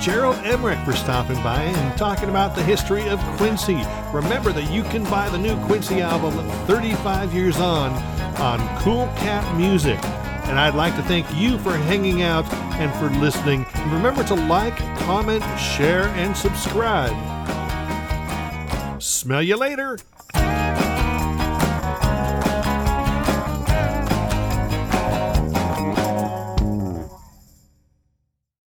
[0.01, 3.79] Gerald Emmerich, for stopping by and talking about the history of Quincy.
[4.11, 6.33] Remember that you can buy the new Quincy album
[6.67, 7.93] 35 Years On
[8.41, 10.03] on Kool Kat Musik.
[10.49, 13.67] And I'd like to thank you for hanging out and for listening.
[13.75, 17.13] And remember to like, comment, share, and subscribe.
[18.99, 19.99] Smell you later.